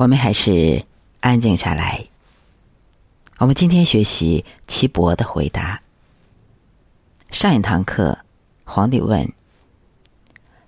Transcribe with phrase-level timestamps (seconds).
[0.00, 0.86] 我们还是
[1.20, 2.06] 安静下来。
[3.36, 5.82] 我们今天学习岐伯的回答。
[7.30, 8.16] 上一堂课，
[8.64, 9.30] 皇帝问：“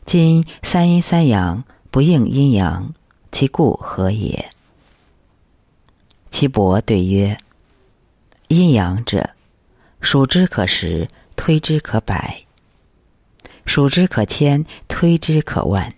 [0.04, 2.92] 今三阴三阳不应阴阳，
[3.31, 4.51] 其故何也？”
[6.30, 7.38] 岐伯对曰
[8.49, 9.30] ：“阴阳者，
[10.03, 12.44] 数之可十，推之可百；
[13.64, 15.94] 数之可千，推之可万。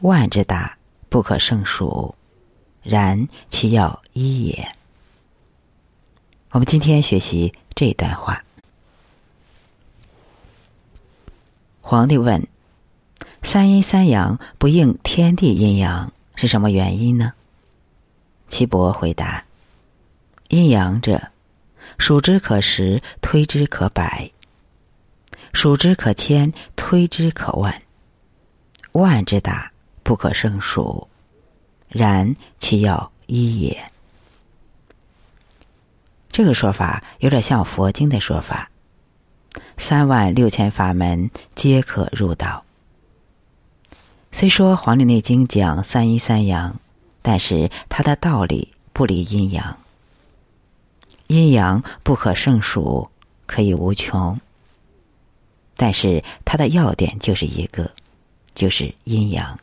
[0.00, 0.76] 万之大，
[1.08, 2.14] 不可胜数。”
[2.88, 4.74] 然其要一也。
[6.50, 8.42] 我们今天学习这段话。
[11.82, 12.48] 皇帝问
[13.44, 17.34] ：“三阴三阳不应天地阴阳，是什么原因呢？”
[18.48, 19.44] 岐伯回答
[20.48, 21.28] ：“阴阳者，
[21.98, 24.30] 数之可十，推之可百；
[25.52, 27.82] 数之可千，推之可万。
[28.92, 31.08] 万之大，不可胜数。”
[31.88, 33.90] 然其要一也。
[36.30, 38.70] 这个说法有点像佛经的说法
[39.76, 42.64] ：“三万六千法门皆可入道。”
[44.30, 46.78] 虽说《黄帝内经》讲三阴三阳，
[47.22, 49.78] 但是它的道理不离阴阳。
[51.26, 53.10] 阴阳不可胜数，
[53.46, 54.38] 可以无穷。
[55.76, 57.90] 但是它的要点就是一个，
[58.54, 59.58] 就是阴阳。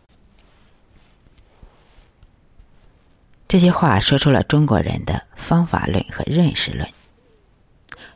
[3.47, 6.87] 这些话说出了中国人的方法论和认识论。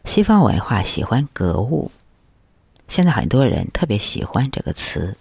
[0.05, 1.91] 西方文化喜欢格物，
[2.87, 5.15] 现在很多人特别喜欢这个词。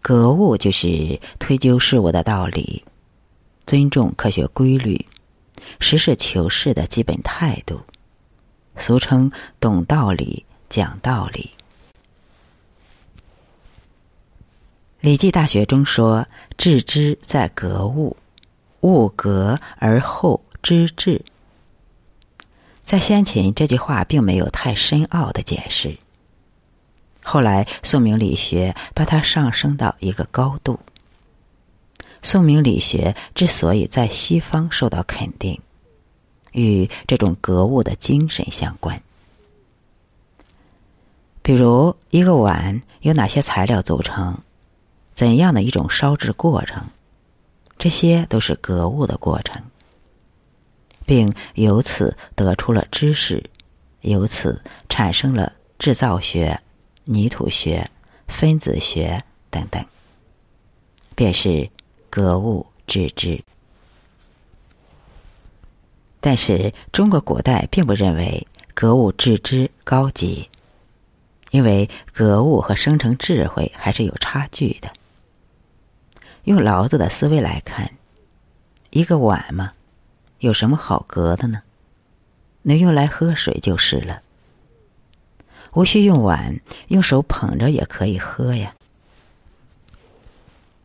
[0.00, 2.84] 格物就是推究事物的道理，
[3.66, 5.06] 尊重科学规律，
[5.78, 7.80] 实事求是的基本态度，
[8.76, 11.50] 俗称懂道理、讲道理。
[15.04, 16.26] 《礼记大学》中说
[16.58, 18.16] ：“致知在格物。”
[18.82, 21.24] 物格而后知至，
[22.84, 25.96] 在先秦这句话并没有太深奥的解释。
[27.22, 30.78] 后来宋明理学把它上升到一个高度。
[32.22, 35.60] 宋明理学之所以在西方受到肯定，
[36.52, 39.00] 与这种格物的精神相关。
[41.42, 44.38] 比如，一个碗由哪些材料组成，
[45.12, 46.86] 怎样的一种烧制过程。
[47.82, 49.60] 这些都是格物的过程，
[51.04, 53.50] 并由此得出了知识，
[54.02, 56.60] 由此产生了制造学、
[57.02, 57.90] 泥土学、
[58.28, 59.84] 分子学等等，
[61.16, 61.68] 便是
[62.08, 63.42] 格物致知。
[66.20, 70.48] 但是中国古代并不认为格物致知高级，
[71.50, 74.92] 因为格物和生成智慧还是有差距的。
[76.44, 77.92] 用老子的思维来看，
[78.90, 79.72] 一个碗嘛，
[80.40, 81.62] 有什么好隔的呢？
[82.62, 84.22] 能用来喝水就是了，
[85.72, 88.74] 无需用碗，用手捧着也可以喝呀。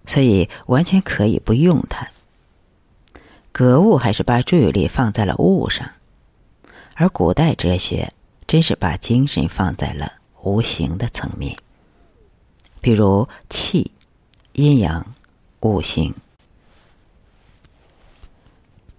[0.05, 2.07] 所以完全可以不用它。
[3.51, 5.89] 格物还是把注意力放在了物上，
[6.93, 8.13] 而古代哲学
[8.45, 10.13] 真是把精神放在了
[10.43, 11.57] 无形的层面，
[12.79, 13.89] 比如气、
[14.53, 15.15] 阴阳。
[15.59, 16.13] 五行。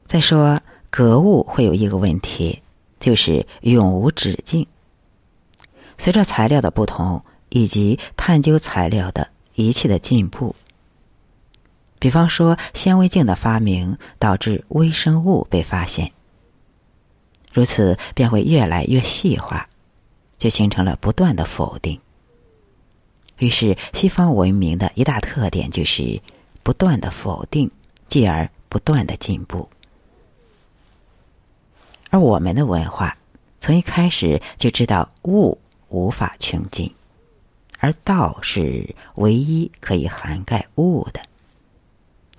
[0.06, 2.62] 再说格物会有一个问题，
[2.98, 4.66] 就是永无止境。
[5.98, 10.56] 随着材料的不同以及探究材料的仪器的进步，
[11.98, 16.12] 比方说显微镜的发明导致微生物被发现，
[17.52, 19.68] 如此便会越来越细化，
[20.38, 22.00] 就形成了不断的否定。
[23.36, 26.22] 于是西方文明的一大特点就是。
[26.68, 27.70] 不断的否定，
[28.10, 29.70] 继而不断的进步。
[32.10, 33.16] 而我们的文化
[33.58, 35.58] 从一开始就知道物
[35.88, 36.94] 无法穷尽，
[37.78, 41.22] 而道是唯一可以涵盖物的，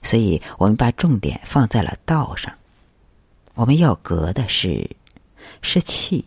[0.04, 2.54] 所以我们把重点放在了道上。
[3.56, 4.96] 我们要隔的是
[5.64, 6.24] 是气，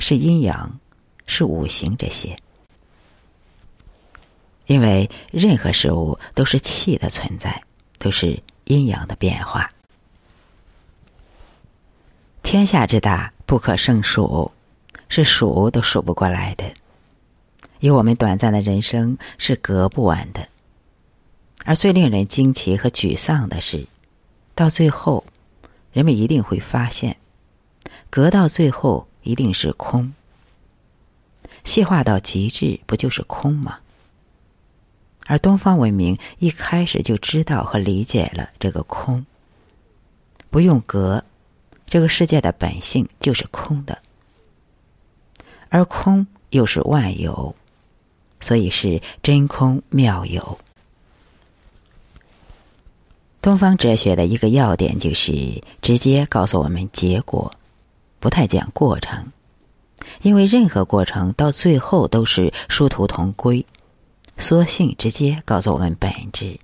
[0.00, 0.80] 是阴阳，
[1.26, 2.36] 是五行这些。
[4.72, 7.62] 因为任何事物都是气的存在，
[7.98, 9.70] 都是阴阳的变化。
[12.42, 14.50] 天下之大，不可胜数，
[15.10, 16.64] 是数都数不过来的。
[17.80, 20.48] 以我们短暂的人生，是隔不完的。
[21.66, 23.86] 而最令人惊奇和沮丧的是，
[24.54, 25.26] 到最后，
[25.92, 27.18] 人们一定会发现，
[28.08, 30.14] 隔到最后一定是空。
[31.62, 33.80] 细化到极致，不就是空吗？
[35.32, 39.24] 而东方文明一开始就知道和理解了这个空，
[40.50, 41.24] 不用格，
[41.86, 44.00] 这个世界的本性就是空的，
[45.70, 47.56] 而空又是万有，
[48.40, 50.58] 所以是真空妙有。
[53.40, 57.54] 东方哲学的一个要点就是直接告诉我们结果，
[58.20, 59.32] 不太讲过程，
[60.20, 63.64] 因为任何过程到最后都是殊途同归。
[64.38, 66.58] 索性直接告诉我们本质，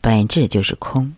[0.00, 1.14] 本质就是空。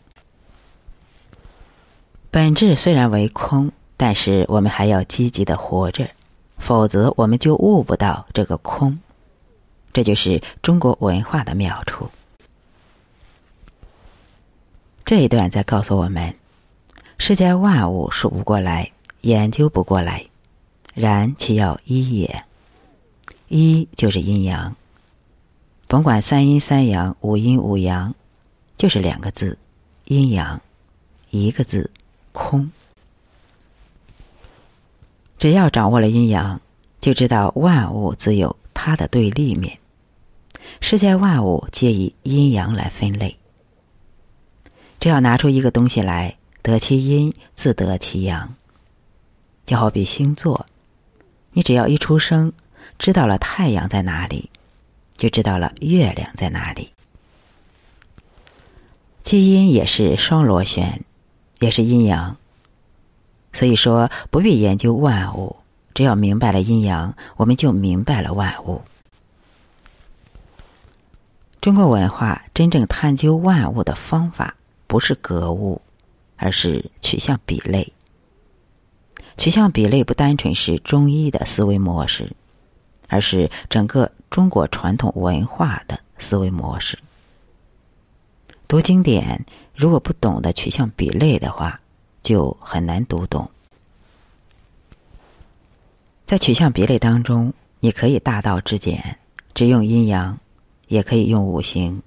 [2.31, 6.11] 本质虽然为空，但是我们还要积极的活着，
[6.59, 8.99] 否则我们就悟不到这个空。
[9.93, 12.11] 这就是中国文化的妙处。
[15.05, 16.35] 这一段在告诉我们：
[17.19, 18.91] 世间万物数不过来，
[19.21, 20.27] 研究不过来，
[20.95, 22.43] 然其要一也。
[23.47, 24.75] 一就是阴阳，
[25.95, 28.17] 甭管三阴三阳、五阴五阳，
[28.77, 29.59] 就是两个字：
[30.07, 30.59] 阴阳；
[31.31, 31.93] 一个字：
[32.33, 32.73] 空。
[35.39, 36.61] 只要掌握了阴阳，
[37.01, 39.79] 就知道万物自有它的对立面。
[40.81, 43.37] 世间万物皆以阴阳来分类。
[44.99, 48.57] 只要拿出一个东西来，得其阴，自得其阳。
[49.65, 50.67] 就好比星座，
[51.53, 52.53] 你只要一出生，
[52.99, 54.51] 知道了太阳在哪里，
[55.17, 56.91] 就知道了月亮在哪里。
[59.23, 61.05] 基因也是双螺旋，
[61.61, 62.37] 也是阴阳。
[63.53, 65.57] 所以说，不必研究万物，
[65.95, 68.83] 只要明白了阴阳，我们就明白了万物。
[71.61, 74.57] 中国文化真正探究万物的方法。
[74.87, 75.81] 不是格物，
[76.37, 77.93] 而是取向比类。
[79.39, 82.31] 取向比类不单纯是中医的思维模式，
[83.09, 86.99] 而是整个中国传统文化的思维模式。
[88.67, 91.81] 读经典，如果不懂得取向比类的话，
[92.23, 93.51] 就很难读懂。
[96.27, 99.19] 在取向比类当中，你可以大道至简，
[99.53, 100.39] 只用阴阳，
[100.89, 102.03] 也可以用五行，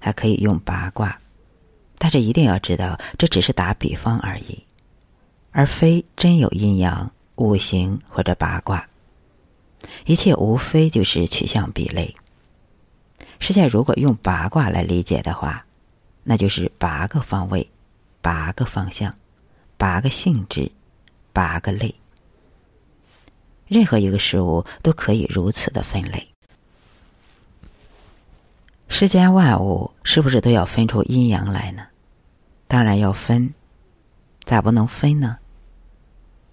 [0.00, 1.18] 还可以用八卦。
[1.96, 4.64] 但是一定要知道，这只是打比方而已，
[5.52, 8.88] 而非真有阴阳、五行或者八卦。
[10.06, 12.16] 一切无非就是取向比类。
[13.38, 15.64] 世界如果用八卦来理解的话，
[16.24, 17.70] 那就是八个方位、
[18.20, 19.14] 八个方向、
[19.76, 20.70] 八个性质、
[21.32, 21.94] 八个类。
[23.66, 26.28] 任何一个事物都可以如此的分类。
[28.88, 31.86] 世间万物是不是都要分出阴阳来呢？
[32.66, 33.54] 当然要分，
[34.44, 35.38] 咋不能分呢？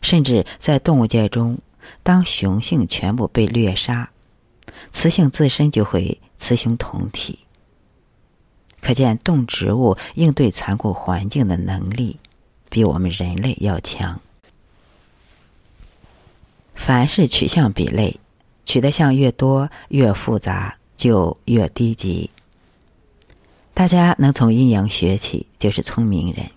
[0.02, 1.58] 甚至在动物界中，
[2.04, 4.10] 当雄性全部被掠杀，
[4.94, 7.40] 雌性自身就会雌雄同体。
[8.82, 12.20] 可见动植物应对残酷环境的能力，
[12.70, 14.20] 比我们人类要强。
[16.76, 18.20] 凡是取向比类，
[18.66, 20.76] 取的项越多，越复杂。
[20.98, 22.32] 就越低级。
[23.76, 26.50] 大家能从阴阳学起，就是聪明人。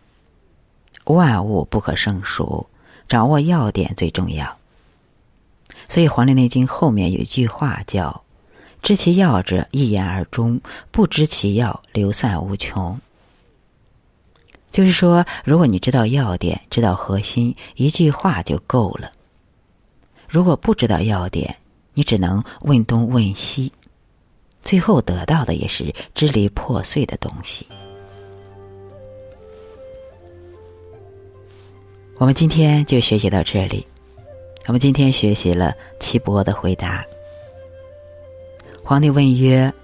[1.04, 2.66] 万物不可胜数，
[3.06, 4.56] 掌握要点最重要。
[5.90, 8.22] 所以《黄帝内经》后面有一句话叫
[8.80, 10.60] ：“知其要者，一言而终；
[10.92, 13.00] 不知其要，流散无穷。”
[14.70, 19.10] 就是说，如果你知道要点，知道核心，一句话就够了。
[20.28, 21.56] 如果不知道要点，
[21.92, 23.72] 你只能问东问西。
[24.62, 27.66] 最后得到的也是支离破碎的东西。
[32.16, 33.84] 我们今天就学习到这里。
[34.70, 37.04] 我们今天学习了岐伯的回答。
[38.84, 39.74] 皇帝问曰：“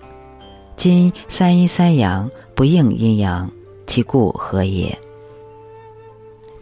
[0.78, 3.50] 今三阴三阳不应阴阳，
[3.88, 4.97] 其故何也？”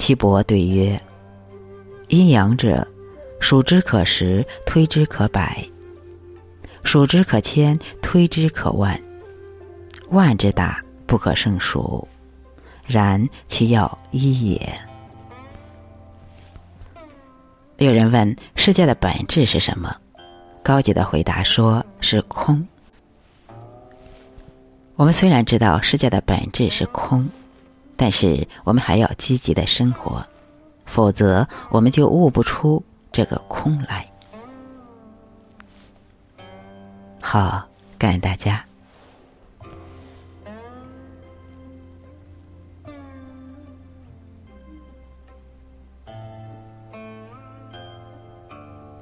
[0.00, 0.99] 岐伯对曰
[2.09, 2.88] ：“阴阳者，
[3.40, 5.62] 数之可十，推之可百。”
[6.83, 8.99] 数之可千，推之可万。
[10.09, 12.09] 万之大，不可胜数。
[12.87, 14.75] 然其要一也。
[17.76, 19.97] 有人问：世界的本质是什么？
[20.62, 22.66] 高级的回答说是空。
[24.95, 27.28] 我们虽然知道世界的本质是空，
[27.97, 30.25] 但是我们还要积极的生活，
[30.87, 34.07] 否则我们就悟不出这个空来。
[37.21, 37.66] 好，
[37.99, 38.64] 感恩大家。